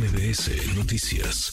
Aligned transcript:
MBS 0.00 0.78
Noticias. 0.78 1.52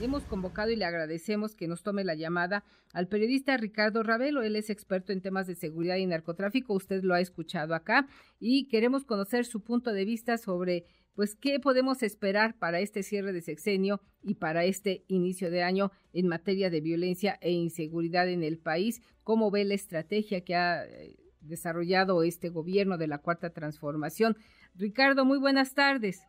Hemos 0.00 0.22
convocado 0.22 0.70
y 0.70 0.76
le 0.76 0.84
agradecemos 0.84 1.56
que 1.56 1.66
nos 1.66 1.82
tome 1.82 2.04
la 2.04 2.14
llamada 2.14 2.62
al 2.92 3.08
periodista 3.08 3.56
Ricardo 3.56 4.04
Ravelo. 4.04 4.42
Él 4.42 4.54
es 4.54 4.70
experto 4.70 5.12
en 5.12 5.20
temas 5.20 5.48
de 5.48 5.56
seguridad 5.56 5.96
y 5.96 6.06
narcotráfico. 6.06 6.74
Usted 6.74 7.02
lo 7.02 7.12
ha 7.12 7.18
escuchado 7.18 7.74
acá 7.74 8.06
y 8.38 8.68
queremos 8.68 9.04
conocer 9.04 9.46
su 9.46 9.64
punto 9.64 9.92
de 9.92 10.04
vista 10.04 10.38
sobre 10.38 10.84
pues 11.16 11.34
qué 11.34 11.58
podemos 11.58 12.04
esperar 12.04 12.56
para 12.56 12.78
este 12.78 13.02
cierre 13.02 13.32
de 13.32 13.42
sexenio 13.42 14.00
y 14.22 14.34
para 14.34 14.64
este 14.64 15.02
inicio 15.08 15.50
de 15.50 15.64
año 15.64 15.90
en 16.12 16.28
materia 16.28 16.70
de 16.70 16.82
violencia 16.82 17.36
e 17.40 17.50
inseguridad 17.50 18.28
en 18.28 18.44
el 18.44 18.58
país, 18.58 19.02
cómo 19.24 19.50
ve 19.50 19.64
la 19.64 19.74
estrategia 19.74 20.44
que 20.44 20.54
ha 20.54 20.84
eh, 20.84 21.16
desarrollado 21.40 22.22
este 22.22 22.48
gobierno 22.48 22.96
de 22.96 23.08
la 23.08 23.18
Cuarta 23.18 23.50
Transformación. 23.50 24.36
Ricardo, 24.76 25.24
muy 25.24 25.38
buenas 25.38 25.74
tardes. 25.74 26.22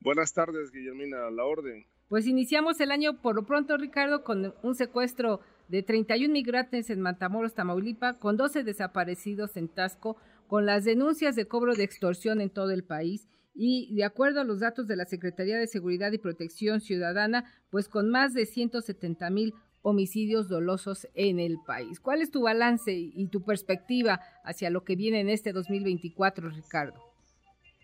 Buenas 0.00 0.32
tardes, 0.32 0.70
Guillermina, 0.70 1.30
la 1.30 1.44
orden. 1.44 1.84
Pues 2.08 2.26
iniciamos 2.26 2.80
el 2.80 2.90
año 2.90 3.20
por 3.20 3.34
lo 3.34 3.44
pronto, 3.44 3.76
Ricardo, 3.76 4.24
con 4.24 4.54
un 4.62 4.74
secuestro 4.74 5.40
de 5.68 5.82
31 5.82 6.32
migrantes 6.32 6.88
en 6.88 7.00
Matamoros, 7.00 7.54
Tamaulipa, 7.54 8.18
con 8.18 8.36
12 8.36 8.62
desaparecidos 8.62 9.56
en 9.56 9.68
Tasco, 9.68 10.16
con 10.46 10.64
las 10.64 10.84
denuncias 10.84 11.36
de 11.36 11.46
cobro 11.46 11.74
de 11.74 11.84
extorsión 11.84 12.40
en 12.40 12.48
todo 12.48 12.70
el 12.70 12.84
país 12.84 13.28
y 13.54 13.92
de 13.94 14.04
acuerdo 14.04 14.40
a 14.40 14.44
los 14.44 14.60
datos 14.60 14.86
de 14.86 14.96
la 14.96 15.04
Secretaría 15.04 15.58
de 15.58 15.66
Seguridad 15.66 16.12
y 16.12 16.18
Protección 16.18 16.80
Ciudadana, 16.80 17.44
pues 17.70 17.88
con 17.88 18.08
más 18.08 18.32
de 18.32 18.46
170 18.46 19.28
mil 19.30 19.52
homicidios 19.82 20.48
dolosos 20.48 21.08
en 21.14 21.40
el 21.40 21.58
país. 21.66 22.00
¿Cuál 22.00 22.22
es 22.22 22.30
tu 22.30 22.42
balance 22.42 22.92
y 22.92 23.26
tu 23.28 23.44
perspectiva 23.44 24.20
hacia 24.44 24.70
lo 24.70 24.84
que 24.84 24.96
viene 24.96 25.20
en 25.20 25.28
este 25.28 25.52
2024, 25.52 26.50
Ricardo? 26.50 27.07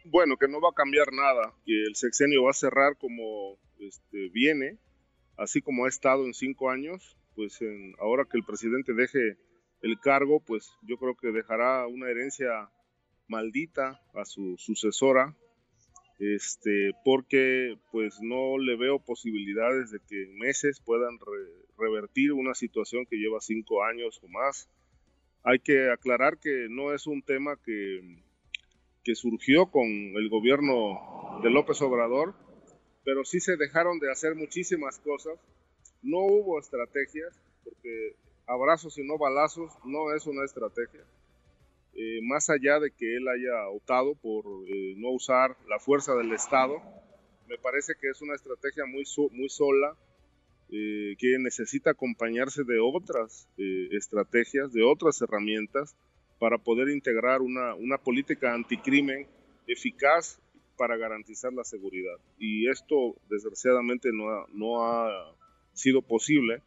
Bueno, 0.05 0.37
que 0.37 0.49
no 0.49 0.61
va 0.61 0.69
a 0.69 0.75
cambiar 0.75 1.13
nada, 1.13 1.55
que 1.65 1.83
el 1.83 1.97
sexenio 1.97 2.45
va 2.45 2.51
a 2.51 2.55
cerrar 2.55 2.99
como 2.99 3.59
este, 3.79 4.29
viene, 4.29 4.79
así 5.39 5.63
como 5.63 5.87
ha 5.87 5.89
estado 5.89 6.27
en 6.27 6.35
cinco 6.35 6.71
años, 6.71 7.17
pues 7.35 7.59
ahora 7.99 8.27
que 8.31 8.37
el 8.37 8.45
presidente 8.45 8.93
deje 8.93 9.39
el 9.81 9.99
cargo, 10.01 10.41
pues 10.41 10.71
yo 10.83 10.99
creo 10.99 11.17
que 11.17 11.33
dejará 11.33 11.87
una 11.87 12.11
herencia 12.11 12.71
maldita 13.29 14.01
a 14.15 14.25
su 14.27 14.57
sucesora, 14.59 15.35
este, 16.19 16.93
porque 17.03 17.77
pues 17.91 18.19
no 18.21 18.59
le 18.59 18.77
veo 18.77 18.99
posibilidades 18.99 19.91
de 19.91 20.01
que 20.07 20.25
en 20.25 20.37
meses 20.37 20.81
puedan 20.85 21.19
revertir 21.79 22.33
una 22.33 22.55
situación 22.55 23.07
que 23.07 23.17
lleva 23.17 23.41
cinco 23.41 23.83
años 23.85 24.21
o 24.23 24.29
más. 24.29 24.69
Hay 25.43 25.59
que 25.59 25.91
aclarar 25.91 26.39
que 26.39 26.67
no 26.69 26.95
es 26.95 27.07
un 27.07 27.23
tema 27.23 27.57
que, 27.63 28.23
que 29.05 29.15
surgió 29.15 29.67
con 29.67 29.85
el 29.85 30.29
gobierno 30.31 31.41
de 31.43 31.51
López 31.51 31.81
Obrador, 31.83 32.35
pero 33.05 33.25
sí 33.25 33.39
se 33.39 33.57
dejaron 33.57 33.99
de 33.99 34.11
hacer 34.11 34.35
muchísimas 34.35 34.99
cosas. 34.99 35.39
No 36.03 36.21
hubo 36.21 36.59
estrategias, 36.59 37.39
porque 37.63 38.17
abrazos 38.47 38.99
y 38.99 39.07
no 39.07 39.19
balazos 39.19 39.73
no 39.85 40.15
es 40.15 40.27
una 40.27 40.45
estrategia. 40.45 41.05
Eh, 41.97 42.21
más 42.23 42.51
allá 42.51 42.81
de 42.81 42.91
que 42.91 43.17
él 43.17 43.29
haya 43.29 43.69
optado 43.69 44.15
por 44.17 44.45
eh, 44.67 44.95
no 44.97 45.11
usar 45.11 45.57
la 45.69 45.79
fuerza 45.79 46.15
del 46.15 46.33
Estado, 46.33 46.83
me 47.47 47.59
parece 47.59 47.93
que 48.01 48.09
es 48.09 48.21
una 48.21 48.35
estrategia 48.35 48.85
muy, 48.87 49.05
muy 49.33 49.49
sola, 49.49 49.95
eh, 50.71 51.15
que 51.19 51.39
necesita 51.39 51.91
acompañarse 51.91 52.65
de 52.65 52.81
otras 52.81 53.47
estrategias, 53.93 54.73
de 54.73 54.83
otras 54.83 55.21
herramientas, 55.21 55.95
para 56.39 56.59
poder 56.59 56.89
integrar 56.89 57.41
una, 57.43 57.75
una 57.75 57.99
política 57.99 58.53
anticrimen 58.53 59.27
eficaz 59.67 60.39
para 60.77 60.97
garantizar 60.97 61.53
la 61.53 61.65
seguridad. 61.65 62.17
Y 62.39 62.69
esto, 62.69 63.17
desgraciadamente, 63.31 64.11
no 64.13 64.31
ha, 64.31 64.47
no 64.53 64.85
ha 64.85 65.35
sido 65.73 66.03
posible. 66.03 66.63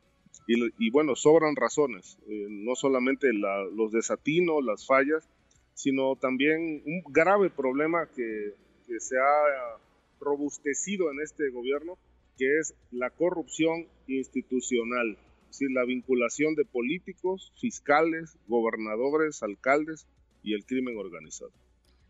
Y, 0.47 0.91
bueno, 0.91 1.15
sobran 1.15 1.57
razones, 1.57 2.17
eh, 2.27 2.47
no 2.49 2.75
solamente 2.75 3.33
los 3.33 3.91
desatinos, 3.91 4.63
las 4.63 4.85
fallas, 4.85 5.27
sino 5.73 6.15
también 6.15 6.81
un 6.85 7.03
grave 7.11 7.49
problema 7.49 8.07
que, 8.15 8.53
que 8.87 8.99
se 8.99 9.17
ha 9.17 9.77
robustecido 10.21 11.11
en 11.11 11.19
este 11.21 11.49
gobierno, 11.49 11.97
que 12.37 12.59
es 12.59 12.75
la 12.91 13.09
corrupción 13.09 13.87
institucional, 14.07 15.17
es 15.49 15.71
la 15.71 15.85
vinculación 15.85 16.55
de 16.55 16.65
políticos, 16.65 17.53
fiscales, 17.59 18.37
gobernadores, 18.47 19.41
alcaldes 19.43 20.07
y 20.43 20.53
el 20.53 20.65
crimen 20.65 20.97
organizado. 20.97 21.51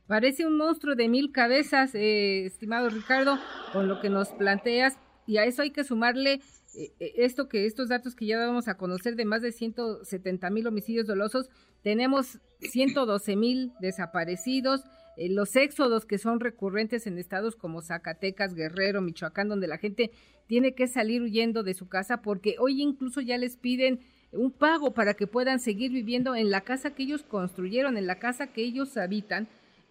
Parece 0.07 0.45
un 0.45 0.57
monstruo 0.57 0.95
de 0.95 1.09
mil 1.09 1.31
cabezas, 1.31 1.93
eh, 1.93 2.45
estimado 2.45 2.89
Ricardo, 2.89 3.37
con 3.73 3.87
lo 3.87 3.99
que 3.99 4.09
nos 4.09 4.29
planteas, 4.29 4.97
y 5.25 5.37
a 5.37 5.43
eso 5.43 5.61
hay 5.61 5.71
que 5.71 5.83
sumarle 5.83 6.39
eh, 6.75 6.93
eh, 6.99 7.13
esto 7.17 7.49
que 7.49 7.65
estos 7.65 7.89
datos 7.89 8.15
que 8.15 8.25
ya 8.25 8.37
vamos 8.37 8.67
a 8.67 8.77
conocer 8.77 9.15
de 9.15 9.25
más 9.25 9.41
de 9.41 9.51
170 9.51 10.49
mil 10.49 10.67
homicidios 10.67 11.07
dolosos, 11.07 11.49
tenemos 11.83 12.39
112 12.61 13.35
mil 13.35 13.73
desaparecidos, 13.81 14.83
los 15.17 15.55
éxodos 15.55 16.05
que 16.05 16.17
son 16.17 16.39
recurrentes 16.39 17.07
en 17.07 17.17
estados 17.17 17.55
como 17.55 17.81
Zacatecas, 17.81 18.53
Guerrero, 18.53 19.01
Michoacán, 19.01 19.49
donde 19.49 19.67
la 19.67 19.77
gente 19.77 20.11
tiene 20.47 20.73
que 20.73 20.87
salir 20.87 21.21
huyendo 21.21 21.63
de 21.63 21.73
su 21.73 21.87
casa 21.89 22.21
porque 22.21 22.55
hoy 22.59 22.81
incluso 22.81 23.21
ya 23.21 23.37
les 23.37 23.57
piden 23.57 23.99
un 24.31 24.51
pago 24.51 24.93
para 24.93 25.13
que 25.13 25.27
puedan 25.27 25.59
seguir 25.59 25.91
viviendo 25.91 26.35
en 26.35 26.51
la 26.51 26.61
casa 26.61 26.93
que 26.93 27.03
ellos 27.03 27.23
construyeron, 27.23 27.97
en 27.97 28.07
la 28.07 28.19
casa 28.19 28.47
que 28.47 28.61
ellos 28.61 28.97
habitan 28.97 29.47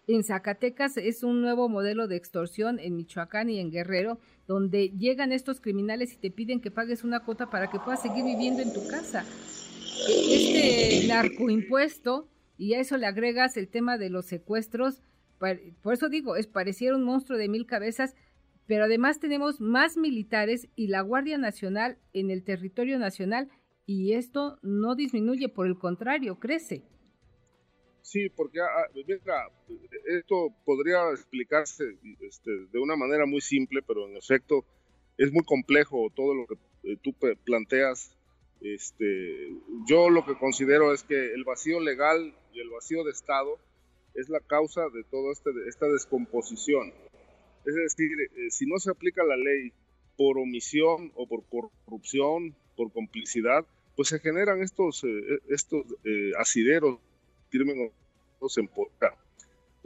en 0.09 0.23
Zacatecas 0.23 0.97
es 0.97 1.25
un 1.25 1.43
nuevo 1.43 1.69
modelo 1.69 2.07
de 2.07 2.17
extorsión 2.17 2.79
en 2.79 2.95
Michoacán 2.95 3.51
y 3.51 3.59
en 3.59 3.73
Guerrero, 3.73 4.21
donde 4.47 4.91
llegan 4.91 5.33
estos 5.33 5.61
criminales 5.61 6.13
y 6.13 6.17
te 6.17 6.31
piden 6.31 6.61
que 6.61 6.71
pagues 6.71 7.03
una 7.03 7.25
cuota 7.25 7.51
para 7.51 7.71
que 7.71 7.81
puedas 7.81 8.03
seguir 8.03 8.25
viviendo 8.25 8.63
en 8.63 8.73
tu 8.73 8.87
casa. 8.87 9.25
Este 10.09 11.09
narcoimpuesto, 11.09 12.29
y 12.57 12.75
a 12.75 12.81
eso 12.81 12.97
le 12.97 13.07
agregas 13.07 13.57
el 13.57 13.67
tema 13.67 13.99
de 13.99 14.11
los 14.11 14.27
secuestros, 14.27 15.03
por 15.39 15.95
eso 15.95 16.09
digo, 16.09 16.37
es 16.37 16.47
pareciera 16.47 16.97
un 16.97 17.05
monstruo 17.05 17.39
de 17.39 17.49
mil 17.49 17.67
cabezas, 17.67 18.15
pero 18.67 18.85
además 18.85 19.21
tenemos 19.21 19.61
más 19.61 19.97
militares 19.97 20.69
y 20.75 20.89
la 20.89 21.03
Guardia 21.03 21.39
Nacional 21.39 21.99
en 22.13 22.31
el 22.31 22.43
territorio 22.43 22.99
nacional 22.99 23.51
y 23.87 24.15
esto 24.15 24.59
no 24.63 24.97
disminuye, 24.97 25.49
por 25.49 25.67
el 25.67 25.79
contrario, 25.79 26.41
crece. 26.41 26.83
Sí, 28.03 28.29
porque 28.31 28.61
ah, 28.61 28.67
ah, 29.29 29.49
esto 30.07 30.55
podría 30.65 31.11
explicarse 31.11 31.85
este, 32.21 32.51
de 32.73 32.79
una 32.79 32.97
manera 32.97 33.27
muy 33.27 33.41
simple, 33.41 33.83
pero 33.83 34.09
en 34.09 34.17
efecto 34.17 34.65
es 35.19 35.33
muy 35.33 35.45
complejo 35.45 36.09
todo 36.15 36.35
lo 36.35 36.47
que 36.47 36.55
eh, 36.85 36.97
tú 37.03 37.15
planteas. 37.45 38.17
Este, 38.61 39.51
yo 39.89 40.09
lo 40.09 40.25
que 40.25 40.39
considero 40.39 40.93
es 40.93 41.03
que 41.03 41.35
el 41.35 41.45
vacío 41.45 41.81
legal 41.81 42.35
y 42.53 42.61
el 42.61 42.71
vacío 42.71 43.05
de 43.05 43.11
Estado 43.11 43.59
es 44.17 44.29
la 44.29 44.41
causa 44.41 44.89
de 44.89 45.05
toda 45.05 45.33
este, 45.33 45.51
esta 45.69 45.87
descomposición. 45.87 46.93
Es 47.65 47.75
decir, 47.75 48.11
eh, 48.21 48.51
si 48.51 48.67
no 48.67 48.79
se 48.79 48.91
aplica 48.91 49.25
la 49.25 49.37
ley 49.37 49.73
por 50.17 50.39
omisión 50.39 51.13
o 51.15 51.27
por 51.27 51.45
corrupción, 51.49 52.55
por 52.77 52.93
complicidad, 52.93 53.67
pues 53.97 54.09
se 54.09 54.19
generan 54.19 54.63
estos, 54.63 55.05
eh, 55.05 55.39
estos 55.49 55.85
asideros 56.39 56.99
crimen 57.51 57.91
se 58.49 58.61
emporca. 58.61 59.17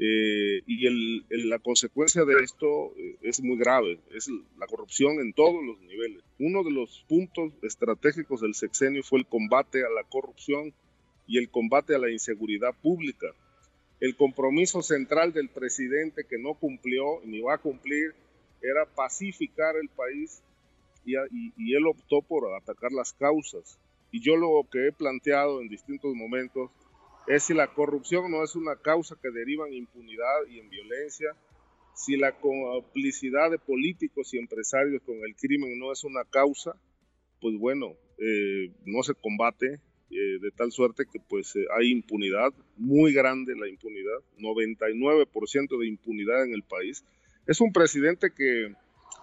Eh, 0.03 0.63
y 0.67 0.87
el, 0.87 1.27
la 1.51 1.59
consecuencia 1.59 2.25
de 2.25 2.43
esto 2.43 2.95
eh, 2.97 3.17
es 3.21 3.43
muy 3.43 3.59
grave, 3.59 4.01
es 4.15 4.31
la 4.59 4.67
corrupción 4.67 5.21
en 5.21 5.35
todos 5.35 5.63
los 5.63 5.79
niveles. 5.83 6.23
Uno 6.39 6.65
de 6.65 6.71
los 6.71 7.05
puntos 7.07 7.53
estratégicos 7.63 8.41
del 8.41 8.55
sexenio 8.55 9.03
fue 9.03 9.19
el 9.19 9.27
combate 9.27 9.85
a 9.85 9.91
la 9.91 10.05
corrupción 10.05 10.73
y 11.27 11.37
el 11.37 11.51
combate 11.51 11.95
a 11.95 11.99
la 11.99 12.11
inseguridad 12.11 12.75
pública. 12.81 13.27
El 14.01 14.17
compromiso 14.17 14.81
central 14.83 15.35
del 15.35 15.51
presidente 15.51 16.25
que 16.25 16.39
no 16.39 16.55
cumplió 16.55 17.21
ni 17.25 17.43
va 17.43 17.55
a 17.55 17.59
cumplir 17.59 18.15
era 18.63 18.87
pacificar 18.87 19.77
el 19.77 19.91
país 19.91 20.43
y, 21.05 21.15
él 21.75 21.87
optó 21.87 22.23
por 22.23 22.55
atacar 22.55 22.93
las 22.93 23.13
causas. 23.13 23.79
Y 24.11 24.23
yo 24.23 24.37
lo 24.37 24.67
que 24.71 24.89
he 24.89 24.93
planteado 24.93 25.61
en 25.61 25.69
distintos 25.69 26.15
momentos 26.15 26.71
es 27.27 27.45
si 27.45 27.55
la 27.55 27.69
corrupción 27.75 28.31
no 28.31 28.43
es 28.43 28.57
una 28.57 28.77
causa 28.77 29.17
que 29.21 29.31
deriva 29.31 29.69
en 29.69 29.75
impunidad 29.75 30.47
y 30.49 30.59
en 30.61 30.71
violencia, 30.71 31.37
si 31.95 32.17
la 32.17 32.33
complicidad 32.33 33.51
de 33.51 33.59
políticos 33.59 34.33
y 34.33 34.39
empresarios 34.39 35.03
con 35.03 35.17
el 35.17 35.37
crimen 35.37 35.79
no 35.79 35.93
es 35.93 36.05
una 36.05 36.25
causa, 36.25 36.75
pues 37.41 37.59
bueno, 37.59 37.95
eh, 38.19 38.73
no 38.87 39.03
se 39.03 39.15
combate 39.15 39.79
eh, 40.11 40.39
de 40.41 40.51
tal 40.51 40.73
suerte 40.73 41.05
que 41.11 41.21
pues 41.21 41.55
eh, 41.57 41.67
hay 41.77 41.91
impunidad, 41.91 42.53
muy 42.77 43.13
grande 43.13 43.55
la 43.57 43.69
impunidad, 43.69 44.19
99% 44.39 45.79
de 45.79 45.87
impunidad 45.87 46.45
en 46.45 46.53
el 46.53 46.63
país. 46.63 47.05
Es 47.47 47.61
un 47.61 47.73
presidente 47.73 48.33
que, 48.35 48.75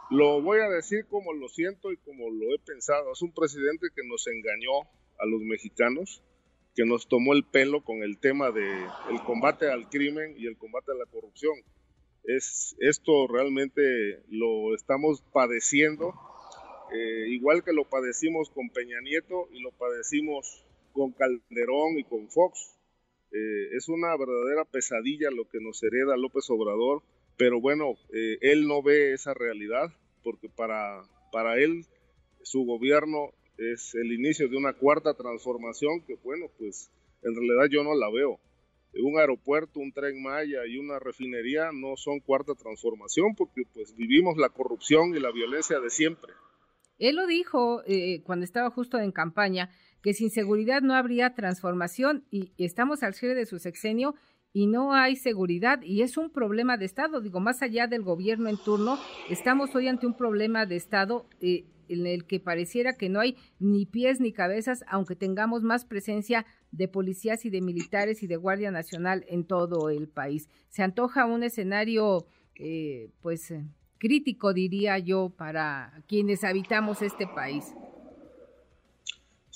lo 0.10 0.42
voy 0.42 0.60
a 0.60 0.69
decir 0.69 1.06
como 1.06 1.34
lo 1.34 1.50
siento 1.50 1.92
y 1.92 1.98
como 1.98 2.30
lo 2.30 2.56
he 2.56 2.60
pensado, 2.60 3.12
es 3.12 3.22
un 3.22 3.34
presidente 3.34 3.88
que 3.94 4.07
nos 4.07 4.25
engañó 4.28 4.88
a 5.19 5.25
los 5.25 5.42
mexicanos, 5.42 6.24
que 6.75 6.86
nos 6.86 7.07
tomó 7.07 7.34
el 7.34 7.44
pelo 7.44 7.84
con 7.84 8.04
el 8.04 8.18
tema 8.18 8.51
del 8.51 8.86
el 9.10 9.22
combate 9.25 9.69
al 9.69 9.89
crimen 9.89 10.36
y 10.38 10.48
el 10.48 10.57
combate 10.57 10.92
a 10.92 10.95
la 10.95 11.06
corrupción. 11.06 11.56
Es, 12.24 12.75
esto 12.80 13.28
realmente 13.28 14.22
lo 14.30 14.75
estamos 14.75 15.22
padeciendo, 15.34 16.13
eh, 16.94 17.25
igual 17.30 17.63
que 17.63 17.74
lo 17.74 17.84
padecimos 17.84 18.50
con 18.50 18.69
Peña 18.69 19.01
Nieto 19.01 19.50
y 19.51 19.60
lo 19.60 19.72
padecimos 19.72 20.66
con 20.97 21.11
Calderón 21.11 21.99
y 21.99 22.03
con 22.03 22.27
Fox. 22.27 22.75
Eh, 23.31 23.75
es 23.77 23.88
una 23.88 24.17
verdadera 24.17 24.65
pesadilla 24.65 25.29
lo 25.29 25.47
que 25.47 25.59
nos 25.61 25.83
hereda 25.83 26.17
López 26.17 26.49
Obrador, 26.49 27.03
pero 27.38 27.61
bueno, 27.61 27.94
eh, 28.11 28.39
él 28.41 28.67
no 28.67 28.81
ve 28.81 29.13
esa 29.13 29.35
realidad 29.35 29.94
porque 30.23 30.49
para, 30.49 31.03
para 31.31 31.59
él 31.59 31.85
su 32.41 32.65
gobierno 32.65 33.31
es 33.59 33.94
el 33.94 34.11
inicio 34.11 34.49
de 34.49 34.57
una 34.57 34.73
cuarta 34.73 35.13
transformación 35.13 36.01
que 36.01 36.15
bueno, 36.23 36.47
pues 36.57 36.89
en 37.21 37.35
realidad 37.35 37.67
yo 37.69 37.83
no 37.83 37.93
la 37.93 38.09
veo. 38.09 38.39
Un 38.93 39.19
aeropuerto, 39.19 39.79
un 39.79 39.91
tren 39.91 40.23
Maya 40.23 40.65
y 40.67 40.79
una 40.79 40.97
refinería 40.97 41.69
no 41.71 41.95
son 41.95 42.19
cuarta 42.21 42.55
transformación 42.55 43.35
porque 43.35 43.63
pues 43.71 43.95
vivimos 43.95 44.38
la 44.38 44.50
corrupción 44.50 45.15
y 45.15 45.19
la 45.19 45.31
violencia 45.31 45.79
de 45.79 45.91
siempre. 45.91 46.33
Él 46.97 47.17
lo 47.17 47.27
dijo 47.27 47.83
eh, 47.85 48.23
cuando 48.23 48.43
estaba 48.43 48.71
justo 48.71 48.97
en 48.97 49.11
campaña, 49.11 49.69
que 50.01 50.13
sin 50.13 50.29
seguridad 50.29 50.81
no 50.81 50.94
habría 50.94 51.33
transformación 51.33 52.23
y 52.31 52.51
estamos 52.57 53.03
al 53.03 53.13
cierre 53.13 53.35
de 53.35 53.45
su 53.45 53.59
sexenio 53.59 54.15
y 54.53 54.67
no 54.67 54.94
hay 54.94 55.15
seguridad 55.15 55.81
y 55.81 56.01
es 56.01 56.17
un 56.17 56.31
problema 56.31 56.77
de 56.77 56.85
Estado. 56.85 57.21
Digo, 57.21 57.39
más 57.39 57.61
allá 57.61 57.88
del 57.88 58.01
gobierno 58.01 58.49
en 58.49 58.57
turno, 58.57 58.97
estamos 59.29 59.75
hoy 59.75 59.88
ante 59.88 60.07
un 60.07 60.15
problema 60.15 60.65
de 60.65 60.75
Estado 60.75 61.27
eh, 61.41 61.65
en 61.89 62.05
el 62.05 62.25
que 62.25 62.39
pareciera 62.39 62.94
que 62.94 63.09
no 63.09 63.19
hay 63.19 63.38
ni 63.59 63.85
pies 63.85 64.19
ni 64.19 64.31
cabezas, 64.31 64.83
aunque 64.88 65.15
tengamos 65.15 65.63
más 65.63 65.85
presencia 65.85 66.45
de 66.71 66.88
policías 66.88 67.45
y 67.45 67.50
de 67.50 67.61
militares 67.61 68.23
y 68.23 68.27
de 68.27 68.35
Guardia 68.35 68.71
Nacional 68.71 69.25
en 69.27 69.45
todo 69.45 69.89
el 69.89 70.07
país. 70.07 70.50
Se 70.69 70.83
antoja 70.83 71.25
un 71.25 71.43
escenario, 71.43 72.25
eh, 72.55 73.11
pues, 73.21 73.53
crítico, 74.00 74.53
diría 74.53 74.97
yo, 75.00 75.29
para 75.29 76.03
quienes 76.07 76.43
habitamos 76.43 77.01
este 77.01 77.27
país. 77.27 77.73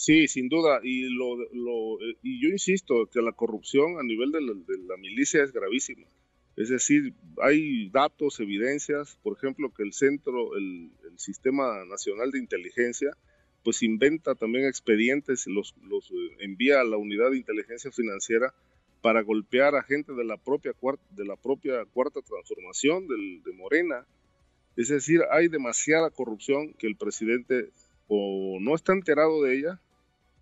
Sí, 0.02 0.28
sin 0.28 0.50
duda. 0.50 0.80
Y, 0.82 1.10
lo, 1.14 1.44
eh, 1.44 2.18
y 2.24 2.42
yo 2.42 2.50
insisto 2.50 3.06
que 3.06 3.22
la 3.22 3.34
corrupción 3.34 4.00
a 4.00 4.04
nivel 4.04 4.32
de 4.32 4.42
la, 4.42 4.98
milicia 4.98 5.44
es 5.44 5.54
gravísima. 5.54 6.08
Es 6.56 6.70
decir, 6.70 7.14
hay 7.40 7.88
datos, 7.90 8.40
evidencias, 8.40 9.20
por 9.22 9.38
ejemplo, 9.38 9.72
que 9.72 9.84
el 9.84 9.94
centro, 9.94 10.58
el, 10.58 10.90
Sistema 11.18 11.86
Nacional 11.86 12.32
de 12.32 12.40
Inteligencia, 12.40 13.16
pues 13.64 13.84
inventa 13.84 14.34
también 14.34 14.66
expedientes, 14.66 15.46
los, 15.46 15.76
los 15.84 16.10
eh, 16.10 16.16
envía 16.40 16.82
a 16.82 16.84
la 16.84 16.98
unidad 16.98 17.30
de 17.30 17.38
inteligencia 17.38 17.92
financiera 17.92 18.56
para 19.04 19.22
golpear 19.22 19.76
a 19.76 19.84
gente 19.84 20.14
de 20.14 20.24
la 20.24 20.38
propia 20.38 20.74
cuarta, 20.74 21.04
de 21.12 21.26
la 21.26 21.36
propia 21.36 21.86
cuarta 21.86 22.22
transformación 22.24 23.08
del, 23.08 23.44
de 23.44 23.54
Morena. 23.54 24.08
Es 24.76 24.88
decir, 24.88 25.22
hay 25.30 25.48
demasiada 25.48 26.10
corrupción 26.10 26.74
que 26.74 26.88
el 26.88 26.96
presidente 26.96 27.70
o 28.08 28.58
no 28.60 28.74
está 28.74 28.94
enterado 28.94 29.44
de 29.44 29.60
ella 29.60 29.80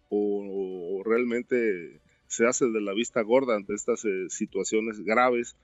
o, 0.09 1.01
realmente 1.05 2.01
se 2.27 2.45
hace 2.45 2.65
de 2.65 2.81
la 2.81 2.93
vista 2.93 3.21
gorda 3.21 3.55
ante 3.55 3.73
estas 3.73 4.05
eh, 4.05 4.29
situaciones 4.29 4.99
graves 4.99 5.55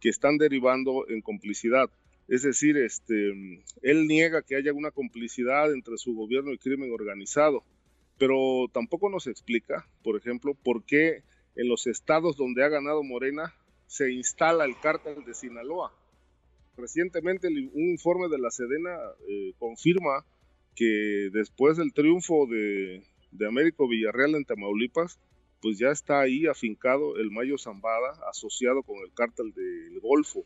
que 0.00 0.08
están 0.08 0.38
derivando 0.38 1.08
en 1.08 1.20
complicidad. 1.20 1.90
Es 2.26 2.42
decir, 2.42 2.76
este, 2.76 3.30
él 3.82 4.06
niega 4.06 4.42
que 4.42 4.56
haya 4.56 4.72
una 4.72 4.90
complicidad 4.90 5.72
entre 5.72 5.96
su 5.98 6.14
gobierno 6.14 6.52
y 6.52 6.58
crimen 6.58 6.92
organizado, 6.92 7.64
pero 8.18 8.66
tampoco 8.72 9.08
nos 9.08 9.26
explica, 9.26 9.88
por 10.02 10.16
ejemplo, 10.16 10.54
por 10.54 10.84
qué 10.84 11.22
en 11.54 11.68
los 11.68 11.86
estados 11.86 12.36
donde 12.36 12.64
ha 12.64 12.68
ganado 12.68 13.02
Morena 13.02 13.54
se 13.86 14.12
instala 14.12 14.64
el 14.64 14.78
cártel 14.80 15.24
de 15.24 15.34
Sinaloa. 15.34 15.92
Recientemente 16.76 17.48
un 17.48 17.90
informe 17.90 18.28
de 18.28 18.38
la 18.38 18.50
Sedena 18.50 18.96
eh, 19.28 19.52
confirma 19.58 20.24
que 20.76 21.30
después 21.32 21.76
del 21.76 21.92
triunfo 21.92 22.46
de, 22.46 23.02
de 23.30 23.46
Américo 23.46 23.88
Villarreal 23.88 24.34
en 24.34 24.44
Tamaulipas, 24.44 25.18
pues 25.60 25.78
ya 25.78 25.88
está 25.88 26.20
ahí 26.20 26.46
afincado 26.46 27.16
el 27.16 27.30
Mayo 27.30 27.58
Zambada 27.58 28.18
asociado 28.30 28.82
con 28.82 28.98
el 28.98 29.12
cártel 29.12 29.52
del 29.52 30.00
Golfo. 30.00 30.44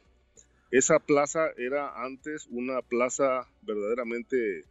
Esa 0.71 0.99
plaza 0.99 1.51
era 1.59 2.03
antes 2.03 2.47
una 2.51 2.81
plaza 2.81 3.47
verdaderamente 3.63 4.65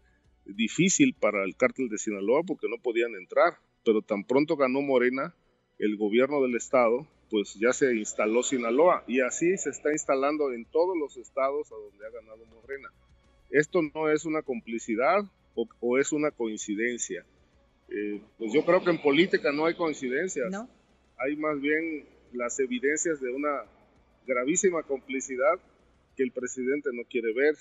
difícil 0.45 1.13
para 1.13 1.43
el 1.43 1.55
cártel 1.55 1.89
de 1.89 1.99
Sinaloa 1.99 2.41
porque 2.43 2.67
no 2.67 2.81
podían 2.81 3.13
entrar, 3.15 3.53
pero 3.85 4.01
tan 4.01 4.23
pronto 4.23 4.55
ganó 4.57 4.81
Morena, 4.81 5.35
el 5.77 5.97
gobierno 5.97 6.41
del 6.41 6.55
estado, 6.55 7.07
pues 7.29 7.55
ya 7.55 7.71
se 7.71 7.95
instaló 7.95 8.41
Sinaloa 8.43 9.03
y 9.07 9.21
así 9.21 9.55
se 9.57 9.69
está 9.69 9.91
instalando 9.91 10.51
en 10.53 10.65
todos 10.65 10.97
los 10.97 11.17
estados 11.17 11.71
a 11.71 11.75
donde 11.75 12.05
ha 12.05 12.09
ganado 12.09 12.45
Morena. 12.45 12.89
Esto 13.51 13.81
no 13.93 14.09
es 14.09 14.25
una 14.25 14.41
complicidad 14.41 15.23
o, 15.53 15.67
o 15.79 15.97
es 15.99 16.11
una 16.11 16.31
coincidencia 16.31 17.25
eh, 17.91 18.21
pues 18.37 18.53
yo 18.53 18.63
creo 18.63 18.83
que 18.83 18.89
en 18.89 19.01
política 19.01 19.51
no 19.51 19.65
hay 19.65 19.75
coincidencias. 19.75 20.47
Hay 21.17 21.35
más 21.35 21.59
bien 21.59 22.05
las 22.33 22.57
evidencias 22.59 23.19
de 23.19 23.29
una 23.29 23.65
gravísima 24.25 24.83
complicidad 24.83 25.59
que 26.15 26.23
el 26.23 26.31
presidente 26.31 26.89
no 26.93 27.03
quiere 27.09 27.33
ver. 27.33 27.55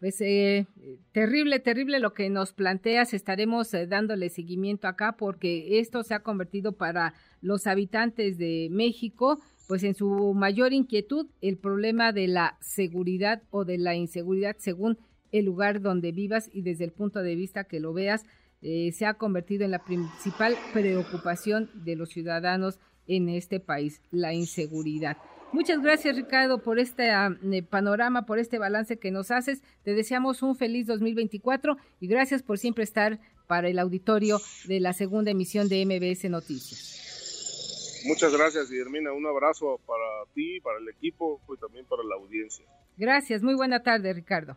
Pues 0.00 0.20
eh, 0.20 0.66
terrible, 1.12 1.58
terrible 1.58 1.98
lo 1.98 2.14
que 2.14 2.30
nos 2.30 2.52
planteas. 2.52 3.12
Estaremos 3.12 3.74
eh, 3.74 3.86
dándole 3.86 4.30
seguimiento 4.30 4.86
acá 4.86 5.16
porque 5.18 5.80
esto 5.80 6.02
se 6.04 6.14
ha 6.14 6.20
convertido 6.20 6.72
para 6.72 7.14
los 7.42 7.66
habitantes 7.66 8.38
de 8.38 8.68
México, 8.70 9.38
pues 9.66 9.82
en 9.82 9.94
su 9.94 10.34
mayor 10.34 10.72
inquietud, 10.72 11.26
el 11.40 11.58
problema 11.58 12.12
de 12.12 12.28
la 12.28 12.56
seguridad 12.60 13.42
o 13.50 13.64
de 13.64 13.76
la 13.76 13.96
inseguridad, 13.96 14.56
según 14.58 14.98
el 15.32 15.44
lugar 15.44 15.80
donde 15.80 16.12
vivas 16.12 16.50
y 16.52 16.62
desde 16.62 16.84
el 16.84 16.92
punto 16.92 17.22
de 17.22 17.34
vista 17.34 17.64
que 17.64 17.80
lo 17.80 17.92
veas, 17.92 18.24
eh, 18.62 18.92
se 18.92 19.06
ha 19.06 19.14
convertido 19.14 19.64
en 19.64 19.70
la 19.70 19.84
principal 19.84 20.56
preocupación 20.72 21.70
de 21.74 21.96
los 21.96 22.10
ciudadanos 22.10 22.78
en 23.06 23.28
este 23.28 23.60
país, 23.60 24.02
la 24.10 24.34
inseguridad. 24.34 25.16
Muchas 25.52 25.80
gracias 25.80 26.14
Ricardo 26.14 26.62
por 26.62 26.78
este 26.78 27.10
eh, 27.10 27.62
panorama, 27.62 28.26
por 28.26 28.38
este 28.38 28.58
balance 28.58 28.98
que 28.98 29.10
nos 29.10 29.30
haces. 29.30 29.62
Te 29.82 29.94
deseamos 29.94 30.42
un 30.42 30.56
feliz 30.56 30.86
2024 30.86 31.76
y 32.00 32.06
gracias 32.06 32.42
por 32.42 32.58
siempre 32.58 32.84
estar 32.84 33.18
para 33.46 33.68
el 33.68 33.78
auditorio 33.78 34.38
de 34.66 34.80
la 34.80 34.92
segunda 34.92 35.30
emisión 35.30 35.68
de 35.68 35.86
MBS 35.86 36.28
Noticias. 36.28 36.98
Muchas 38.06 38.36
gracias, 38.36 38.70
Guillermina. 38.70 39.12
Un 39.12 39.26
abrazo 39.26 39.80
para 39.86 40.30
ti, 40.34 40.60
para 40.60 40.78
el 40.78 40.88
equipo 40.88 41.40
y 41.48 41.58
también 41.58 41.86
para 41.86 42.02
la 42.04 42.16
audiencia. 42.16 42.64
Gracias. 42.96 43.42
Muy 43.42 43.54
buena 43.54 43.82
tarde, 43.82 44.12
Ricardo. 44.12 44.56